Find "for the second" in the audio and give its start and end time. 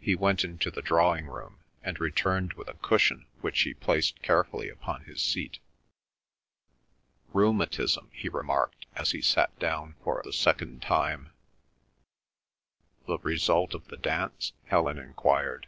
10.04-10.82